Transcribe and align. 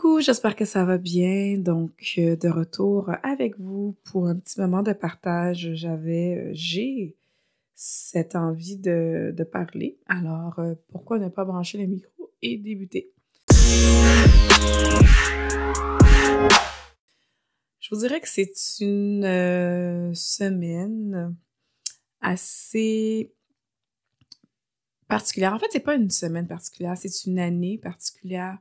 Coucou, 0.00 0.20
j'espère 0.20 0.56
que 0.56 0.64
ça 0.64 0.86
va 0.86 0.96
bien. 0.96 1.58
Donc, 1.58 2.14
euh, 2.16 2.34
de 2.34 2.48
retour 2.48 3.10
avec 3.22 3.60
vous 3.60 3.98
pour 4.04 4.28
un 4.28 4.36
petit 4.36 4.58
moment 4.58 4.82
de 4.82 4.94
partage. 4.94 5.74
J'avais, 5.74 6.38
euh, 6.38 6.50
j'ai 6.54 7.18
cette 7.74 8.34
envie 8.34 8.78
de, 8.78 9.34
parler. 9.52 9.98
Alors, 10.06 10.58
euh, 10.58 10.74
pourquoi 10.88 11.18
ne 11.18 11.28
pas 11.28 11.44
brancher 11.44 11.76
le 11.76 11.84
micro 11.86 12.32
et 12.40 12.56
débuter? 12.56 13.12
Je 17.78 17.94
vous 17.94 18.00
dirais 18.00 18.22
que 18.22 18.28
c'est 18.28 18.54
une 18.80 20.14
semaine 20.14 21.36
assez 22.22 23.34
particulière. 25.08 25.52
En 25.52 25.58
fait, 25.58 25.68
c'est 25.70 25.80
pas 25.80 25.94
une 25.94 26.08
semaine 26.08 26.46
particulière, 26.46 26.96
c'est 26.96 27.26
une 27.26 27.38
année 27.38 27.76
particulière 27.76 28.56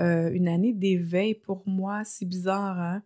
euh, 0.00 0.30
une 0.32 0.48
année 0.48 0.72
d'éveil 0.72 1.34
pour 1.34 1.62
moi, 1.66 2.04
c'est 2.04 2.24
bizarre, 2.24 2.78
hein? 2.78 3.02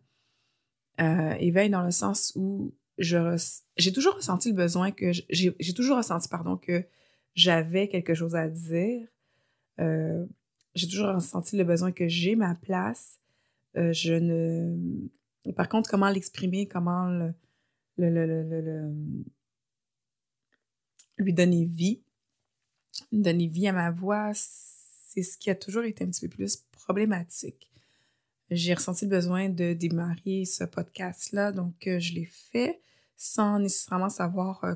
Euh, 1.01 1.35
éveil 1.39 1.71
dans 1.71 1.83
le 1.83 1.93
sens 1.93 2.33
où 2.35 2.75
j'ai 2.99 3.93
toujours 3.95 4.17
ressenti 4.17 4.49
le 4.49 4.57
besoin 4.57 4.91
que 4.91 5.13
j'ai 5.31 5.75
toujours 5.75 5.99
ressenti 5.99 6.29
pardon 6.29 6.57
que 6.57 6.85
j'avais 7.35 7.87
quelque 7.89 8.15
chose 8.15 8.35
à 8.35 8.49
dire. 8.49 9.07
Euh, 9.79 10.27
j'ai 10.75 10.89
toujours 10.89 11.15
ressenti 11.15 11.57
le 11.57 11.63
besoin 11.63 11.93
que 11.93 12.09
j'ai 12.09 12.35
ma 12.35 12.57
place. 12.57 13.21
je 13.77 14.15
ne 14.15 15.53
par 15.53 15.69
contre 15.69 15.89
comment 15.89 16.09
l'exprimer, 16.09 16.67
comment 16.67 17.07
le, 17.09 17.33
le, 17.97 18.11
le, 18.11 18.43
le, 18.43 18.93
lui 21.19 21.33
donner 21.33 21.65
vie, 21.65 22.03
donner 23.13 23.47
vie 23.47 23.69
à 23.69 23.73
ma 23.73 23.93
voix, 23.93 24.33
c'est 25.09 25.23
ce 25.23 25.39
qui 25.39 25.49
a 25.51 25.55
toujours 25.55 25.85
été 25.85 26.05
un 26.05 26.09
petit 26.09 26.29
peu 26.29 26.37
plus 26.37 26.57
problématique. 26.71 27.71
J'ai 28.51 28.75
ressenti 28.75 29.05
le 29.05 29.11
besoin 29.11 29.49
de 29.49 29.73
démarrer 29.73 30.45
ce 30.45 30.65
podcast-là, 30.65 31.53
donc 31.53 31.87
euh, 31.87 31.99
je 31.99 32.15
l'ai 32.15 32.27
fait 32.27 32.81
sans 33.17 33.59
nécessairement 33.59 34.11
savoir 34.11 34.65
euh, 34.65 34.75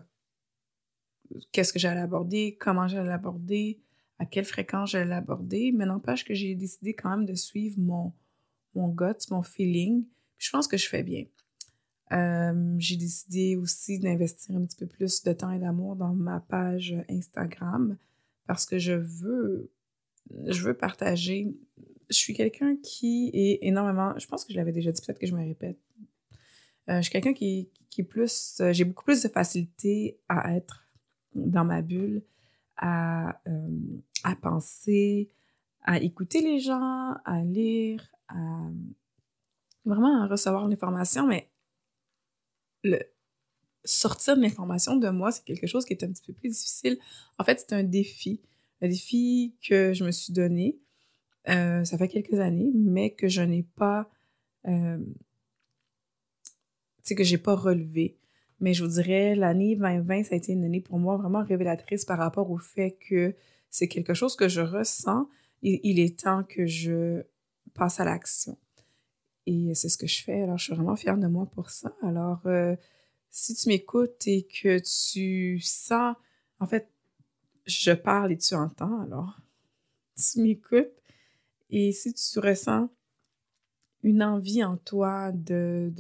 qu'est-ce 1.53 1.73
que 1.73 1.79
j'allais 1.79 2.01
aborder, 2.01 2.57
comment 2.59 2.89
j'allais 2.89 3.09
l'aborder, 3.09 3.81
à 4.19 4.27
quelle 4.27 4.45
fréquence 4.45 4.91
j'allais 4.91 5.11
l'aborder, 5.11 5.73
mais 5.73 5.87
n'empêche 5.87 6.25
que 6.25 6.35
j'ai 6.35 6.55
décidé 6.55 6.95
quand 6.95 7.11
même 7.11 7.27
de 7.27 7.35
suivre 7.35 7.79
mon, 7.79 8.13
mon 8.75 8.89
gut, 8.89 9.31
mon 9.31 9.43
feeling. 9.43 10.07
je 10.39 10.51
pense 10.51 10.67
que 10.67 10.77
je 10.77 10.89
fais 10.89 11.03
bien. 11.03 11.25
Euh, 12.13 12.75
j'ai 12.79 12.97
décidé 12.97 13.57
aussi 13.57 13.99
d'investir 13.99 14.57
un 14.57 14.65
petit 14.65 14.77
peu 14.77 14.87
plus 14.87 15.23
de 15.23 15.33
temps 15.33 15.51
et 15.51 15.59
d'amour 15.59 15.97
dans 15.97 16.13
ma 16.15 16.41
page 16.41 16.95
Instagram 17.09 17.97
parce 18.47 18.67
que 18.67 18.79
je 18.79 18.93
veux, 18.93 19.71
je 20.47 20.63
veux 20.63 20.75
partager 20.75 21.55
je 22.13 22.19
suis 22.19 22.35
quelqu'un 22.35 22.77
qui 22.77 23.31
est 23.33 23.59
énormément. 23.63 24.17
Je 24.19 24.27
pense 24.27 24.45
que 24.45 24.53
je 24.53 24.59
l'avais 24.59 24.73
déjà 24.73 24.93
dit, 24.93 25.01
peut-être 25.01 25.19
que 25.19 25.27
je 25.27 25.35
me 25.35 25.43
répète. 25.43 25.79
Euh, 26.89 26.97
je 26.97 27.03
suis 27.03 27.11
quelqu'un 27.13 27.33
qui, 27.33 27.71
qui 27.91 28.03
est 28.03 28.05
plus. 28.05 28.59
Euh, 28.61 28.73
j'ai 28.73 28.85
beaucoup 28.85 29.05
plus 29.05 29.23
de 29.23 29.29
facilité 29.29 30.19
à 30.29 30.55
être 30.55 30.85
dans 31.35 31.65
ma 31.65 31.83
bulle, 31.83 32.23
à, 32.77 33.41
euh, 33.49 33.69
à 34.25 34.37
penser, 34.37 35.31
à 35.83 35.99
écouter 35.99 36.43
les 36.43 36.61
gens, 36.61 37.15
à 37.25 37.43
lire, 37.45 38.07
à 38.29 38.69
vraiment 39.85 40.23
à 40.23 40.27
recevoir 40.27 40.69
l'information, 40.69 41.27
mais 41.27 41.51
le 42.85 43.01
sortir 43.85 44.37
de 44.37 44.43
l'information 44.43 44.97
de 44.97 45.09
moi, 45.09 45.33
c'est 45.33 45.45
quelque 45.45 45.67
chose 45.67 45.85
qui 45.85 45.93
est 45.93 46.05
un 46.05 46.13
petit 46.13 46.23
peu 46.23 46.33
plus 46.33 46.51
difficile. 46.51 46.99
En 47.39 47.45
fait, 47.45 47.61
c'est 47.61 47.75
un 47.75 47.83
défi. 47.83 48.41
Un 48.83 48.89
défi 48.89 49.55
que 49.67 49.95
je 49.95 50.05
me 50.05 50.11
suis 50.11 50.33
donné 50.33 50.79
euh, 51.49 51.85
ça 51.85 51.99
fait 51.99 52.09
quelques 52.09 52.39
années, 52.39 52.71
mais 52.75 53.11
que 53.11 53.29
je 53.29 53.43
n'ai 53.43 53.65
pas, 53.65 54.09
euh, 54.69 54.99
tu 54.99 56.53
sais, 57.03 57.15
que 57.15 57.25
j'ai 57.25 57.39
pas 57.39 57.57
relevé. 57.57 58.19
Mais 58.61 58.75
je 58.75 58.85
vous 58.85 58.91
dirais, 58.91 59.35
l'année 59.35 59.75
2020, 59.75 60.25
ça 60.25 60.35
a 60.35 60.39
été 60.39 60.53
une 60.53 60.65
année 60.65 60.81
pour 60.81 60.99
moi 60.99 61.17
vraiment 61.17 61.43
révélatrice 61.43 62.05
par 62.05 62.19
rapport 62.19 62.51
au 62.51 62.59
fait 62.59 62.97
que 63.09 63.35
c'est 63.71 63.89
quelque 63.89 64.15
chose 64.15 64.37
que 64.37 64.49
je 64.49 64.61
ressens 64.61 65.27
il 65.63 66.01
est 66.01 66.19
temps 66.21 66.43
que 66.43 66.67
je 66.67 67.23
passe 67.75 68.01
à 68.01 68.05
l'action. 68.05 68.59
Et 69.47 69.75
c'est 69.75 69.89
ce 69.89 69.97
que 69.97 70.07
je 70.07 70.23
fais. 70.23 70.43
Alors, 70.43 70.59
je 70.59 70.65
suis 70.65 70.75
vraiment 70.75 70.97
fière 70.97 71.17
de 71.17 71.27
moi 71.27 71.47
pour 71.47 71.71
ça. 71.71 71.95
Alors, 72.03 72.41
euh, 72.47 72.77
si 73.31 73.55
tu 73.55 73.69
m'écoutes 73.69 74.27
et 74.27 74.47
que 74.47 74.79
tu 74.79 75.61
sens, 75.61 76.17
en 76.59 76.67
fait, 76.67 76.92
je 77.67 77.93
parle 77.93 78.33
et 78.33 78.39
tu 78.39 78.55
entends, 78.55 79.01
alors 79.01 79.39
tu 80.17 80.41
m'écoutes 80.41 80.93
et 81.71 81.93
si 81.93 82.13
tu 82.13 82.39
ressens 82.39 82.89
une 84.03 84.23
envie 84.23 84.63
en 84.63 84.77
toi 84.77 85.33
de, 85.33 85.93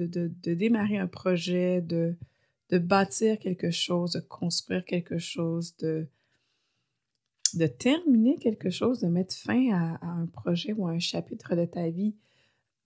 démarrer 0.44 0.98
un 0.98 1.06
projet, 1.06 1.80
de, 1.80 2.16
bâtir 2.70 3.38
quelque 3.38 3.70
chose, 3.70 4.12
de 4.12 4.20
construire 4.20 4.84
quelque 4.84 5.18
chose, 5.18 5.74
de, 5.78 6.06
terminer 7.78 8.36
quelque 8.38 8.70
chose, 8.70 9.00
de 9.00 9.08
mettre 9.08 9.34
fin 9.34 9.72
à, 9.72 10.06
un 10.06 10.26
projet 10.26 10.72
ou 10.72 10.86
à 10.86 10.90
un 10.90 10.98
chapitre 10.98 11.54
de 11.54 11.64
ta 11.64 11.90
vie. 11.90 12.14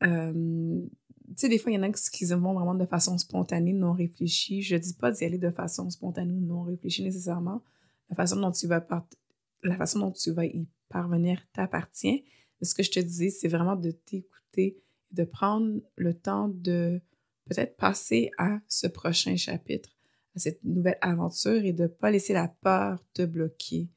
Euh, 0.03 0.81
tu 1.29 1.35
sais, 1.37 1.49
des 1.49 1.59
fois, 1.59 1.73
il 1.73 1.75
y 1.75 1.79
en 1.79 1.83
a 1.83 1.91
qui 1.91 2.25
vont 2.25 2.55
vraiment 2.55 2.75
de 2.75 2.87
façon 2.87 3.19
spontanée, 3.19 3.73
non 3.73 3.93
réfléchie. 3.93 4.63
Je 4.63 4.77
ne 4.77 4.81
dis 4.81 4.95
pas 4.95 5.11
d'y 5.11 5.25
aller 5.25 5.39
de 5.39 5.51
façon 5.51 5.91
spontanée 5.91 6.35
ou 6.35 6.41
non 6.41 6.63
réfléchie 6.63 7.03
nécessairement. 7.03 7.63
La 8.11 8.17
façon 8.17 8.41
dont 8.41 8.53
tu 8.53 8.67
vas, 8.67 10.45
y 10.45 10.69
parvenir 10.89 11.41
t'appartient 11.53 12.25
ce 12.63 12.75
que 12.75 12.83
je 12.83 12.91
te 12.91 13.01
disais, 13.01 13.31
c'est 13.31 13.49
vraiment 13.49 13.77
de 13.77 13.91
t'écouter, 13.91 14.79
de 15.11 15.25
prendre 15.25 15.81
le 15.97 16.15
temps 16.15 16.49
de 16.49 17.01
peut-être 17.49 17.77
passer 17.77 18.31
à 18.39 18.59
ce 18.67 18.87
prochain 18.87 19.37
chapitre, 19.37 19.91
à 20.35 20.41
cette 20.41 20.63
nouvelle 20.65 20.99
aventure 21.01 21.65
et 21.65 21.73
de 21.73 21.85
ne 21.85 21.89
pas 21.89 22.11
laisser 22.11 22.33
la 22.33 22.49
peur 22.49 23.05
te 23.13 23.25
bloquer 23.25 23.89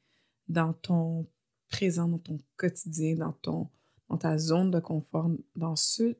dans 0.48 0.72
ton 0.72 1.26
présent, 1.68 2.08
dans 2.08 2.18
ton 2.18 2.38
quotidien, 2.56 3.16
dans, 3.16 3.32
ton, 3.32 3.68
dans 4.08 4.18
ta 4.18 4.38
zone 4.38 4.70
de 4.70 4.80
confort, 4.80 5.30
dans 5.56 5.76
ce... 5.76 6.16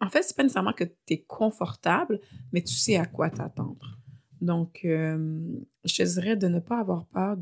En 0.00 0.10
fait, 0.10 0.22
c'est 0.22 0.36
pas 0.36 0.42
nécessairement 0.42 0.72
que 0.72 0.84
tu 0.84 1.14
es 1.14 1.22
confortable, 1.22 2.20
mais 2.52 2.62
tu 2.62 2.74
sais 2.74 2.96
à 2.96 3.06
quoi 3.06 3.30
t'attendre. 3.30 3.98
Donc, 4.40 4.84
euh, 4.84 5.38
je 5.84 5.96
te 5.96 6.02
dirais 6.02 6.36
de 6.36 6.48
ne 6.48 6.60
pas 6.60 6.80
avoir 6.80 7.06
peur 7.06 7.36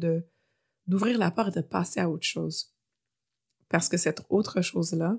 d'ouvrir 0.86 1.18
la 1.18 1.30
porte 1.30 1.56
et 1.56 1.60
de 1.60 1.66
passer 1.66 2.00
à 2.00 2.10
autre 2.10 2.26
chose 2.26 2.72
parce 3.72 3.88
que 3.88 3.96
cette 3.96 4.22
autre 4.28 4.60
chose-là 4.60 5.18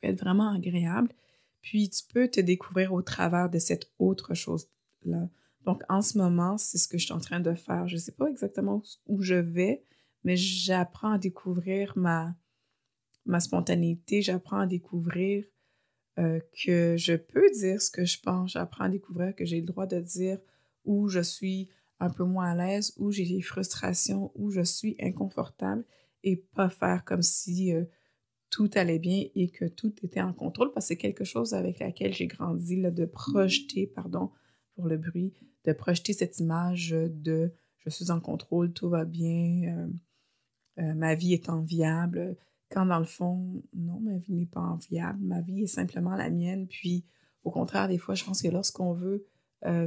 peut 0.00 0.08
être 0.08 0.18
vraiment 0.18 0.52
agréable. 0.52 1.12
Puis 1.60 1.88
tu 1.90 2.02
peux 2.12 2.26
te 2.26 2.40
découvrir 2.40 2.92
au 2.92 3.02
travers 3.02 3.48
de 3.48 3.60
cette 3.60 3.92
autre 3.98 4.34
chose-là. 4.34 5.28
Donc 5.64 5.82
en 5.88 6.02
ce 6.02 6.18
moment, 6.18 6.58
c'est 6.58 6.78
ce 6.78 6.88
que 6.88 6.98
je 6.98 7.04
suis 7.04 7.12
en 7.12 7.20
train 7.20 7.38
de 7.38 7.54
faire. 7.54 7.86
Je 7.86 7.94
ne 7.94 8.00
sais 8.00 8.12
pas 8.12 8.26
exactement 8.26 8.82
où 9.06 9.22
je 9.22 9.34
vais, 9.34 9.84
mais 10.24 10.34
j'apprends 10.36 11.12
à 11.12 11.18
découvrir 11.18 11.92
ma, 11.94 12.34
ma 13.26 13.38
spontanéité, 13.38 14.22
j'apprends 14.22 14.60
à 14.60 14.66
découvrir 14.66 15.44
euh, 16.18 16.40
que 16.64 16.96
je 16.96 17.14
peux 17.14 17.48
dire 17.50 17.80
ce 17.80 17.90
que 17.90 18.04
je 18.04 18.18
pense, 18.18 18.52
j'apprends 18.52 18.84
à 18.84 18.88
découvrir 18.88 19.36
que 19.36 19.44
j'ai 19.44 19.60
le 19.60 19.66
droit 19.66 19.86
de 19.86 20.00
dire 20.00 20.38
où 20.84 21.08
je 21.08 21.20
suis 21.20 21.68
un 22.00 22.10
peu 22.10 22.24
moins 22.24 22.50
à 22.50 22.54
l'aise, 22.54 22.92
où 22.96 23.12
j'ai 23.12 23.26
des 23.26 23.42
frustrations, 23.42 24.32
où 24.34 24.50
je 24.50 24.62
suis 24.62 24.96
inconfortable 25.00 25.84
et 26.24 26.36
pas 26.36 26.68
faire 26.68 27.04
comme 27.04 27.22
si 27.22 27.72
euh, 27.72 27.84
tout 28.50 28.70
allait 28.74 28.98
bien 28.98 29.24
et 29.34 29.50
que 29.50 29.64
tout 29.64 29.94
était 30.02 30.20
en 30.20 30.32
contrôle 30.32 30.72
parce 30.72 30.86
que 30.86 30.88
c'est 30.88 30.96
quelque 30.96 31.24
chose 31.24 31.54
avec 31.54 31.78
laquelle 31.78 32.12
j'ai 32.12 32.26
grandi, 32.26 32.80
là, 32.80 32.90
de 32.90 33.04
projeter, 33.04 33.86
pardon 33.86 34.30
pour 34.74 34.86
le 34.88 34.98
bruit, 34.98 35.32
de 35.64 35.72
projeter 35.72 36.12
cette 36.12 36.38
image 36.38 36.90
de 36.90 37.52
je 37.78 37.90
suis 37.90 38.10
en 38.10 38.20
contrôle, 38.20 38.72
tout 38.72 38.88
va 38.88 39.04
bien, 39.04 39.76
euh, 39.76 39.88
euh, 40.78 40.94
ma 40.94 41.14
vie 41.14 41.32
est 41.34 41.48
enviable, 41.48 42.36
quand 42.70 42.86
dans 42.86 42.98
le 42.98 43.04
fond, 43.04 43.62
non, 43.74 44.00
ma 44.00 44.16
vie 44.18 44.34
n'est 44.34 44.46
pas 44.46 44.60
enviable, 44.60 45.18
ma 45.22 45.40
vie 45.40 45.64
est 45.64 45.66
simplement 45.66 46.14
la 46.14 46.30
mienne. 46.30 46.66
Puis, 46.66 47.04
au 47.44 47.50
contraire, 47.50 47.88
des 47.88 47.98
fois, 47.98 48.14
je 48.14 48.24
pense 48.24 48.40
que 48.40 48.48
lorsqu'on 48.48 48.92
veut 48.92 49.26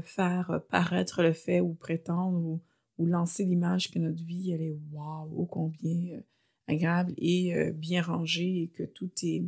faire 0.03 0.61
paraître 0.69 1.21
le 1.21 1.33
fait 1.33 1.59
ou 1.59 1.73
prétendre 1.73 2.59
ou 2.97 3.05
lancer 3.05 3.43
l'image 3.43 3.91
que 3.91 3.99
notre 3.99 4.23
vie, 4.23 4.51
elle 4.51 4.61
est 4.61 4.77
waouh, 4.91 5.41
ô 5.41 5.45
combien 5.45 6.15
euh, 6.15 6.21
agréable 6.67 7.13
et 7.17 7.55
euh, 7.55 7.71
bien 7.71 8.01
rangée 8.01 8.63
et 8.63 8.67
que 8.69 8.83
tout 8.83 9.11
est 9.23 9.43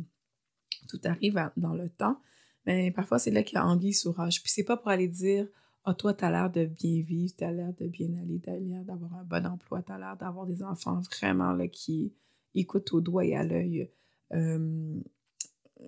tout 0.88 1.00
arrive 1.04 1.50
dans 1.56 1.74
le 1.74 1.88
temps. 1.88 2.20
Mais 2.66 2.90
parfois, 2.90 3.18
c'est 3.18 3.30
là 3.30 3.42
qu'il 3.42 3.56
y 3.56 3.58
a 3.58 3.66
anguille 3.66 3.94
sous 3.94 4.12
roche. 4.12 4.42
Puis 4.42 4.52
c'est 4.52 4.64
pas 4.64 4.76
pour 4.76 4.88
aller 4.88 5.08
dire 5.08 5.48
Ah, 5.84 5.94
toi, 5.94 6.14
tu 6.14 6.24
as 6.24 6.30
l'air 6.30 6.50
de 6.50 6.66
bien 6.66 7.02
vivre, 7.02 7.34
tu 7.36 7.44
as 7.44 7.52
l'air 7.52 7.72
de 7.74 7.88
bien 7.88 8.08
aller, 8.20 8.40
tu 8.40 8.50
as 8.50 8.58
l'air 8.58 8.84
d'avoir 8.84 9.14
un 9.14 9.24
bon 9.24 9.46
emploi, 9.46 9.82
tu 9.82 9.92
as 9.92 9.98
l'air 9.98 10.16
d'avoir 10.16 10.46
des 10.46 10.62
enfants 10.62 11.00
vraiment 11.00 11.52
là, 11.52 11.66
qui 11.68 12.12
écoutent 12.54 12.92
au 12.92 13.00
doigt 13.00 13.24
et 13.24 13.34
à 13.34 13.44
l'œil. 13.44 13.90
Euh, 14.32 15.00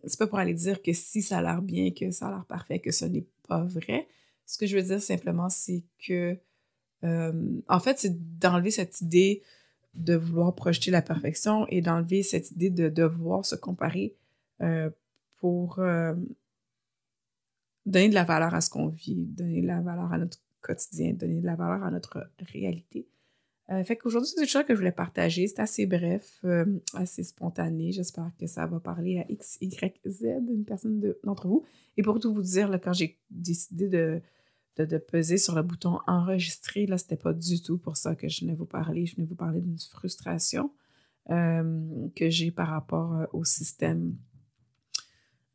c'est 0.05 0.19
pas 0.19 0.27
pour 0.27 0.39
aller 0.39 0.55
dire 0.55 0.83
que 0.83 0.93
si 0.93 1.21
ça 1.21 1.39
a 1.39 1.43
l'air 1.43 1.63
bien, 1.63 1.91
que 1.91 2.11
ça 2.11 2.29
a 2.29 2.31
l'air 2.31 2.45
parfait, 2.47 2.79
que 2.79 2.91
ce 2.93 3.05
n'est 3.05 3.27
pas 3.47 3.65
vrai. 3.65 4.09
Ce 4.51 4.59
que 4.59 4.67
je 4.67 4.77
veux 4.77 4.83
dire 4.83 5.01
simplement, 5.01 5.49
c'est 5.49 5.85
que 6.07 6.37
euh, 7.05 7.61
en 7.69 7.81
fait, 7.81 7.99
c'est 7.99 8.39
d'enlever 8.39 8.71
cette 8.71 9.01
idée 9.01 9.43
de 9.95 10.15
vouloir 10.15 10.55
projeter 10.55 10.91
la 10.91 11.03
perfection 11.03 11.67
et 11.69 11.81
d'enlever 11.81 12.23
cette 12.23 12.51
idée 12.51 12.71
de 12.71 12.89
devoir 12.89 13.45
se 13.45 13.55
comparer 13.55 14.15
pour 15.39 15.81
donner 17.87 18.09
de 18.09 18.15
la 18.15 18.25
valeur 18.25 18.55
à 18.55 18.61
ce 18.61 18.71
qu'on 18.71 18.89
vit, 18.89 19.27
donner 19.27 19.63
de 19.63 19.67
la 19.67 19.81
valeur 19.81 20.13
à 20.13 20.19
notre 20.19 20.39
quotidien, 20.61 21.13
donner 21.15 21.41
de 21.41 21.47
la 21.47 21.57
valeur 21.57 21.83
à 21.83 21.91
notre 21.91 22.31
réalité. 22.53 23.07
Euh, 23.71 23.85
fait 23.85 23.97
qu'aujourd'hui, 23.97 24.31
c'est 24.35 24.41
une 24.41 24.49
chose 24.49 24.65
que 24.65 24.75
je 24.75 24.79
voulais 24.79 24.91
partager. 24.91 25.47
C'est 25.47 25.61
assez 25.61 25.87
bref, 25.87 26.41
euh, 26.45 26.65
assez 26.95 27.23
spontané. 27.23 27.93
J'espère 27.93 28.31
que 28.39 28.47
ça 28.47 28.67
va 28.67 28.81
parler 28.81 29.21
à 29.21 29.31
X, 29.31 29.59
Y, 29.61 30.01
Z, 30.09 30.25
une 30.49 30.65
personne 30.65 31.15
d'entre 31.23 31.47
vous. 31.47 31.65
Et 31.97 32.03
pour 32.03 32.19
tout 32.19 32.35
vous 32.35 32.43
dire, 32.43 32.69
là, 32.69 32.79
quand 32.79 32.93
j'ai 32.93 33.19
décidé 33.31 33.89
de, 33.89 34.21
de, 34.77 34.99
peser 34.99 35.37
sur 35.37 35.55
le 35.55 35.63
bouton 35.63 35.99
enregistrer, 36.07 36.87
là, 36.87 36.97
c'était 36.97 37.17
pas 37.17 37.33
du 37.33 37.61
tout 37.61 37.79
pour 37.79 37.97
ça 37.97 38.15
que 38.15 38.29
je 38.29 38.41
venais 38.41 38.55
vous 38.55 38.67
parler. 38.67 39.07
Je 39.07 39.17
venais 39.17 39.27
vous 39.27 39.35
parler 39.35 39.61
d'une 39.61 39.79
frustration 39.79 40.73
euh, 41.31 42.09
que 42.17 42.31
j'ai 42.31 42.51
par 42.51 42.69
rapport 42.69 43.27
au 43.33 43.45
système. 43.45 44.17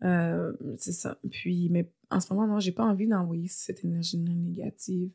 c'est 0.01 0.91
ça. 0.91 1.17
Puis, 1.31 1.69
mais 1.69 1.91
en 2.11 2.19
ce 2.19 2.31
moment, 2.33 2.47
non, 2.47 2.59
j'ai 2.59 2.71
pas 2.71 2.85
envie 2.85 3.07
d'envoyer 3.07 3.47
cette 3.47 3.83
énergie 3.83 4.17
négative 4.17 5.11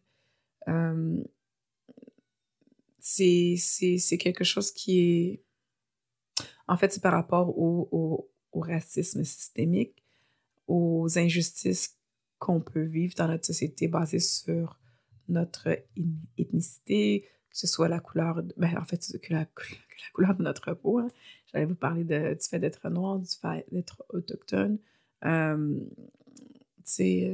c'est 3.01 4.19
quelque 4.19 4.45
chose 4.45 4.73
qui 4.73 5.01
est... 5.01 5.43
En 6.69 6.77
fait, 6.77 6.93
c'est 6.93 7.03
par 7.03 7.13
rapport 7.13 7.59
au, 7.59 8.29
racisme 8.53 9.25
systémique, 9.25 10.05
aux 10.67 11.19
injustices 11.19 11.99
qu'on 12.41 12.61
peut 12.61 12.83
vivre 12.83 13.15
dans 13.17 13.29
notre 13.29 13.45
société 13.45 13.87
basées 13.87 14.19
sur 14.19 14.81
notre 15.29 15.69
ethnicité, 16.37 17.29
que 17.51 17.59
ce 17.59 17.69
soit 17.69 17.89
la 17.89 18.01
couleur, 18.01 18.43
ben, 18.57 18.77
en 18.77 18.85
fait, 18.85 19.19
que 19.23 19.33
la, 19.33 19.47
couleur 20.15 20.35
de 20.35 20.43
notre 20.43 20.73
peau. 20.75 20.99
Hein. 20.99 21.09
J'allais 21.53 21.67
vous 21.67 21.77
parler 21.77 22.03
de, 22.03 22.35
du 22.35 22.49
fait 22.49 22.59
d'être 22.59 22.89
noir, 22.89 23.19
du 23.19 23.31
fait 23.31 23.67
d'être 23.71 24.03
autochtone. 24.09 24.79
Euh, 25.25 25.79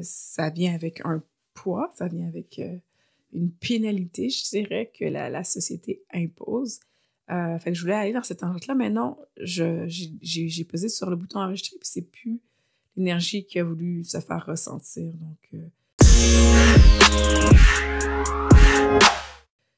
ça 0.03 0.51
vient 0.51 0.75
avec 0.75 1.01
un 1.05 1.23
poids, 1.55 1.91
ça 1.95 2.09
vient 2.09 2.27
avec 2.27 2.59
euh, 2.59 2.77
une 3.33 3.51
pénalité, 3.53 4.29
je 4.29 4.45
dirais, 4.51 4.91
que 4.93 5.05
la, 5.05 5.45
société 5.45 6.03
impose. 6.13 6.81
Euh, 7.31 7.59
je 7.65 7.81
voulais 7.81 7.95
aller 7.95 8.13
dans 8.13 8.23
cet 8.23 8.43
endroit 8.43 8.61
là 8.69 8.75
mais 8.75 8.91
non, 8.91 9.17
j'ai 9.37 10.65
pesé 10.69 10.89
sur 10.89 11.11
le 11.11 11.17
bouton 11.17 11.41
enregistrer, 11.41 11.77
puis 11.79 11.89
c'est 11.89 12.11
plus 12.11 12.41
l'énergie 12.97 13.45
qui 13.45 13.59
a 13.59 13.65
voulu 13.65 14.05
se 14.05 14.21
faire 14.21 14.45
ressentir. 14.47 15.13
Donc, 15.15 15.49
euh, 15.55 15.69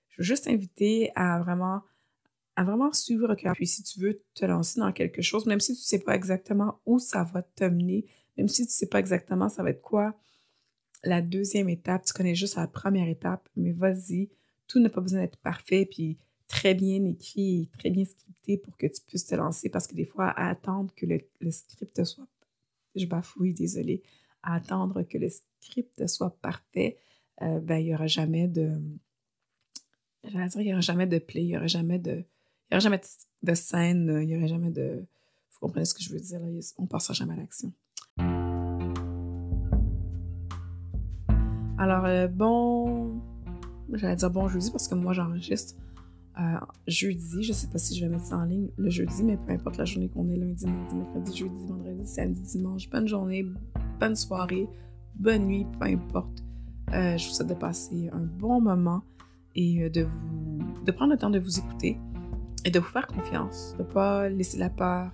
je 0.08 0.16
veux 0.18 0.24
juste 0.24 0.44
t'inviter 0.44 1.10
à 1.14 1.40
vraiment, 1.40 1.82
à 2.56 2.64
vraiment 2.64 2.92
suivre 2.92 3.26
le 3.26 3.36
cœur. 3.36 3.54
Puis 3.54 3.66
si 3.66 3.82
tu 3.82 4.00
veux 4.00 4.22
te 4.34 4.44
lancer 4.44 4.80
dans 4.80 4.92
quelque 4.92 5.22
chose, 5.22 5.46
même 5.46 5.60
si 5.60 5.74
tu 5.74 5.80
ne 5.80 5.84
sais 5.84 6.00
pas 6.00 6.14
exactement 6.14 6.80
où 6.86 6.98
ça 6.98 7.24
va 7.24 7.42
t'amener, 7.42 8.06
même 8.36 8.48
si 8.48 8.62
tu 8.62 8.68
ne 8.68 8.72
sais 8.72 8.86
pas 8.86 9.00
exactement 9.00 9.48
ça 9.48 9.62
va 9.62 9.70
être 9.70 9.82
quoi, 9.82 10.14
la 11.04 11.22
deuxième 11.22 11.68
étape, 11.68 12.04
tu 12.04 12.12
connais 12.12 12.34
juste 12.34 12.56
la 12.56 12.66
première 12.66 13.08
étape, 13.08 13.48
mais 13.56 13.72
vas-y, 13.72 14.30
tout 14.66 14.80
n'a 14.80 14.90
pas 14.90 15.00
besoin 15.00 15.20
d'être 15.20 15.38
parfait, 15.38 15.86
puis 15.90 16.18
très 16.48 16.74
bien 16.74 17.04
écrit, 17.04 17.70
très 17.78 17.90
bien 17.90 18.04
scripté 18.04 18.56
pour 18.58 18.76
que 18.76 18.86
tu 18.86 19.00
puisses 19.06 19.26
te 19.26 19.34
lancer, 19.34 19.68
parce 19.68 19.86
que 19.86 19.94
des 19.94 20.04
fois, 20.04 20.26
à 20.28 20.48
attendre 20.48 20.92
que 20.96 21.06
le, 21.06 21.50
script 21.50 22.02
soit, 22.04 22.26
je 22.98 23.06
bafouille, 23.06 23.54
désolé, 23.54 24.02
à 24.42 24.54
attendre 24.54 25.02
que 25.02 25.18
le 25.18 25.28
script 25.28 26.06
soit 26.06 26.36
parfait, 26.40 26.98
euh, 27.42 27.60
ben, 27.60 27.76
il 27.76 27.86
n'y 27.86 27.94
aura 27.94 28.06
jamais 28.06 28.48
de, 28.48 28.80
j'allais 30.24 30.48
dire, 30.48 30.60
il 30.60 30.66
n'y 30.66 30.72
aura 30.72 30.80
jamais 30.80 31.06
de 31.06 31.18
play, 31.18 31.42
il 31.42 31.48
n'y 31.48 31.56
aura 31.56 31.66
jamais 31.66 31.98
de, 31.98 32.12
il 32.12 32.72
y 32.72 32.74
aura 32.74 32.80
jamais 32.80 33.00
de, 33.42 33.54
scène, 33.54 34.18
il 34.22 34.26
n'y 34.26 34.36
aura 34.36 34.46
jamais 34.46 34.70
de, 34.70 35.06
vous 35.52 35.58
comprenez 35.60 35.84
ce 35.84 35.94
que 35.94 36.02
je 36.02 36.12
veux 36.12 36.20
dire, 36.20 36.40
là, 36.40 36.48
on 36.78 36.86
passera 36.86 37.14
jamais 37.14 37.34
à 37.34 37.36
l'action. 37.36 37.72
Alors, 41.78 42.06
euh, 42.06 42.26
bon. 42.26 43.20
J'allais 43.92 44.16
dire 44.16 44.30
bon 44.30 44.48
parce 44.48 44.88
que 44.88 44.94
moi, 44.96 45.12
j'enregistre 45.12 45.74
euh, 46.38 46.58
jeudi. 46.86 47.42
Je 47.42 47.52
sais 47.52 47.68
pas 47.68 47.78
si 47.78 47.96
je 47.96 48.04
vais 48.04 48.10
mettre 48.10 48.24
ça 48.24 48.38
en 48.38 48.44
ligne 48.44 48.68
le 48.76 48.90
jeudi, 48.90 49.22
mais 49.24 49.36
peu 49.36 49.52
importe 49.52 49.76
la 49.76 49.84
journée 49.84 50.08
qu'on 50.08 50.28
est, 50.28 50.36
lundi, 50.36 50.66
mardi, 50.66 50.96
mercredi, 50.96 51.36
jeudi, 51.36 51.66
vendredi, 51.66 52.06
samedi, 52.06 52.40
dimanche. 52.40 52.88
Bonne 52.90 53.08
journée, 53.08 53.46
bonne 54.00 54.16
soirée, 54.16 54.68
bonne 55.14 55.46
nuit, 55.46 55.66
peu 55.78 55.86
importe. 55.86 56.44
Euh, 56.92 57.16
je 57.16 57.28
vous 57.28 57.34
souhaite 57.34 57.48
de 57.48 57.54
passer 57.54 58.08
un 58.12 58.22
bon 58.22 58.60
moment 58.60 59.02
et 59.54 59.90
de 59.90 60.02
vous 60.02 60.92
prendre 60.92 61.12
le 61.12 61.18
temps 61.18 61.30
de 61.30 61.38
vous 61.38 61.58
écouter 61.58 61.98
et 62.64 62.70
de 62.70 62.78
vous 62.78 62.86
faire 62.86 63.06
confiance, 63.06 63.74
de 63.78 63.82
ne 63.82 63.88
pas 63.88 64.28
laisser 64.28 64.58
la 64.58 64.70
peur 64.70 65.10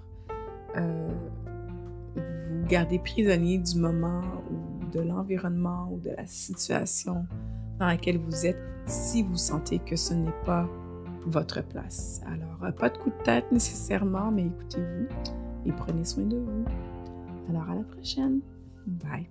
vous 2.17 2.67
garder 2.67 2.99
prisonnier 2.99 3.59
du 3.59 3.79
moment 3.79 4.23
où 4.51 4.91
de 4.91 5.01
l'environnement 5.01 5.89
ou 5.93 5.99
de 5.99 6.11
la 6.11 6.27
situation 6.27 7.27
dans 7.79 7.87
laquelle 7.87 8.19
vous 8.19 8.47
êtes 8.47 8.63
si 8.87 9.23
vous 9.23 9.37
sentez 9.37 9.79
que 9.79 9.97
ce 9.97 10.15
n'est 10.15 10.45
pas 10.45 10.69
votre 11.27 11.63
place. 11.63 12.21
Alors, 12.27 12.65
euh, 12.65 12.73
pas 12.73 12.89
de 12.89 12.99
coup 12.99 13.11
de 13.11 13.23
tête 13.25 13.51
nécessairement, 13.53 14.31
mais 14.31 14.47
écoutez-vous 14.47 15.07
et 15.67 15.73
prenez 15.73 16.05
soin 16.05 16.25
de 16.25 16.37
vous. 16.37 16.65
Alors, 17.49 17.71
à 17.71 17.75
la 17.75 17.83
prochaine. 17.83 18.41
Bye. 18.87 19.29